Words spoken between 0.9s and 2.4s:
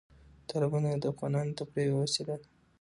د افغانانو د تفریح یوه وسیله